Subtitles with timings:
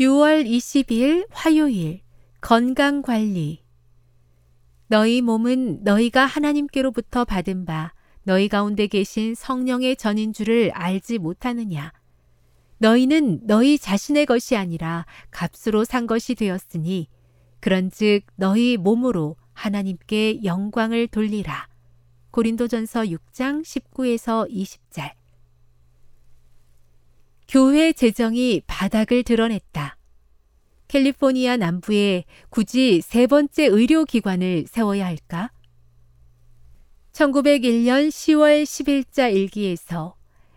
[0.00, 2.00] 6월 20일 화요일
[2.40, 3.62] 건강 관리.
[4.86, 7.92] 너희 몸은 너희가 하나님께로부터 받은 바
[8.22, 11.92] 너희 가운데 계신 성령의 전인 줄을 알지 못하느냐?
[12.78, 17.08] 너희는 너희 자신의 것이 아니라 값으로 산 것이 되었으니
[17.60, 21.68] 그런즉 너희 몸으로 하나님께 영광을 돌리라.
[22.30, 25.19] 고린도전서 6장 19에서 20절
[27.50, 29.96] 교회 재정이 바닥을 드러냈다.
[30.86, 35.50] 캘리포니아 남부에 굳이 세 번째 의료기관을 세워야 할까?
[37.10, 40.14] 1901년 10월 10일자 일기에서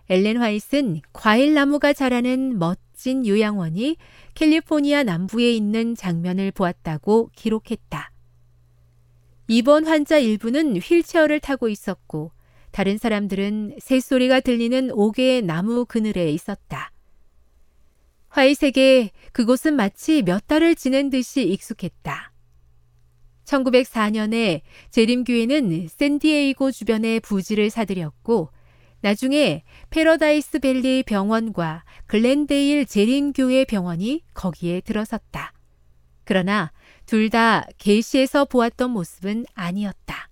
[0.07, 3.97] 엘렌 화이트는 과일나무가 자라는 멋진 요양원이
[4.35, 8.11] 캘리포니아 남부에 있는 장면을 보았다고 기록했다.
[9.47, 12.32] 입원 환자 일부는 휠체어를 타고 있었고
[12.73, 16.91] 다른 사람들은 새소리가 들리는 옥의 나무 그늘에 있었다.
[18.29, 22.33] 화이색에 그곳은 마치 몇 달을 지낸 듯이 익숙했다.
[23.45, 28.49] 1904년에 재림교회는 샌디에이고 주변의 부지를 사들였고
[29.01, 35.53] 나중에 패러다이스 밸리 병원과 글렌데일 재림교회 병원이 거기에 들어섰다.
[36.23, 36.71] 그러나
[37.05, 40.29] 둘 다 게시에서 보았던 모습은 아니었다.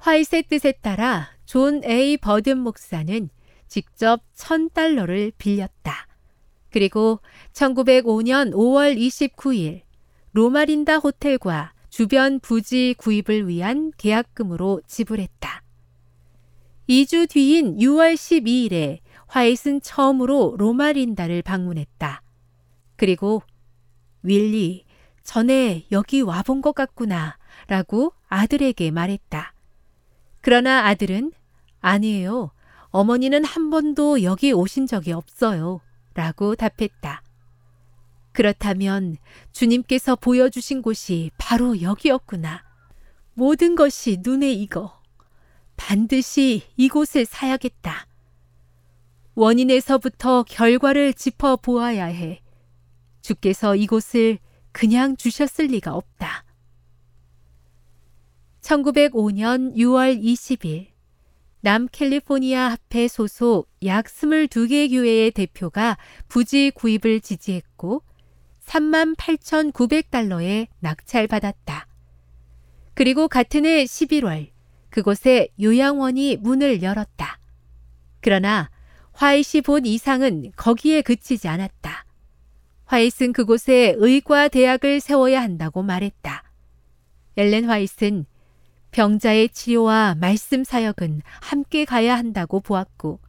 [0.00, 2.16] 화이트의 뜻에 따라 존 A.
[2.16, 3.28] 버든 목사는
[3.68, 6.06] 직접 천 달러를 빌렸다.
[6.70, 7.20] 그리고
[7.52, 9.82] 1905년 5월 29일
[10.32, 15.62] 로마린다 호텔과 주변 부지 구입을 위한 계약금으로 지불했다.
[16.88, 22.22] 2주 뒤인 6월 12일에 화이트는 처음으로 로마린다를 방문했다.
[22.96, 23.42] 그리고
[24.22, 24.84] 윌리,
[25.22, 29.52] 전에 여기 와본 것 같구나 라고 아들에게 말했다.
[30.40, 31.32] 그러나 아들은
[31.80, 32.50] 아니에요.
[32.90, 35.80] 어머니는 한 번도 여기 오신 적이 없어요.
[36.14, 37.22] 라고 답했다.
[38.32, 39.16] 그렇다면
[39.52, 42.62] 주님께서 보여주신 곳이 바로 여기였구나.
[43.34, 45.00] 모든 것이 눈에 익어.
[45.76, 48.06] 반드시 이곳을 사야겠다.
[49.34, 52.42] 원인에서부터 결과를 짚어 보아야 해.
[53.22, 54.38] 주께서 이곳을
[54.72, 56.44] 그냥 주셨을 리가 없다.
[58.70, 60.86] 1905년 6월 20일
[61.62, 65.98] 남캘리포니아 합회 소속 약 22개 교회의 대표가
[66.28, 68.02] 부지 구입을 지지했고
[68.64, 71.88] 3만 8,900달러에 낙찰받았다.
[72.94, 74.50] 그리고 같은 해 11월
[74.88, 77.40] 그곳에 요양원이 문을 열었다.
[78.20, 78.70] 그러나
[79.12, 82.04] 화이시 본 이상은 거기에 그치지 않았다.
[82.84, 86.44] 화이트는 그곳에 의과 대학을 세워야 한다고 말했다.
[87.36, 88.26] 엘렌 화이트는
[88.92, 93.20] 병자의 치료와 말씀 사역은 함께 가야 한다고 보았고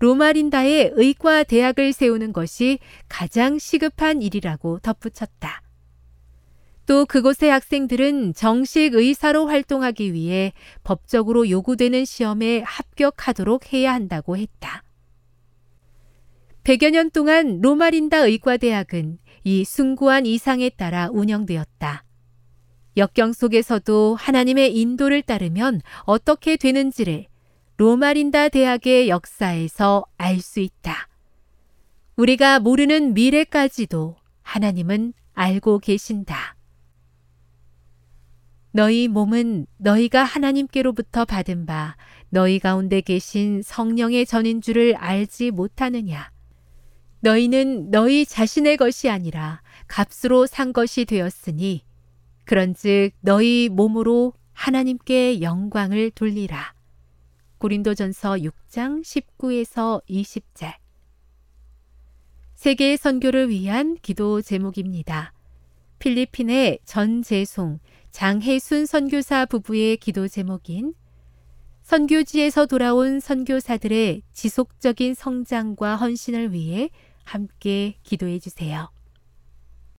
[0.00, 5.62] 로마린다의 의과 대학을 세우는 것이 가장 시급한 일이라고 덧붙였다.
[6.86, 10.52] 또 그곳의 학생들은 정식 의사로 활동하기 위해
[10.84, 14.84] 법적으로 요구되는 시험에 합격하도록 해야 한다고 했다.
[16.64, 22.04] 100여 년 동안 로마린다 의과대학은 이 숭고한 이상에 따라 운영되었다.
[22.98, 27.26] 역경 속에서도 하나님의 인도를 따르면 어떻게 되는지를
[27.76, 31.08] 로마린다 대학의 역사에서 알 수 있다.
[32.16, 36.56] 우리가 모르는 미래까지도 하나님은 알고 계신다.
[38.72, 41.96] 너희 몸은 너희가 하나님께로부터 받은 바
[42.30, 46.32] 너희 가운데 계신 성령의 전인 줄을 알지 못하느냐.
[47.20, 51.84] 너희는 너희 자신의 것이 아니라 값으로 산 것이 되었으니
[52.48, 56.72] 그런즉 너희 몸으로 하나님께 영광을 돌리라.
[57.58, 60.72] 고린도전서 6장 19에서 20절.
[62.54, 65.34] 세계 선교를 위한 기도 제목입니다.
[65.98, 67.80] 필리핀의 전재송,
[68.12, 70.94] 장혜순 선교사 부부의 기도 제목인
[71.82, 76.88] 선교지에서 돌아온 선교사들의 지속적인 성장과 헌신을 위해
[77.24, 78.88] 함께 기도해 주세요.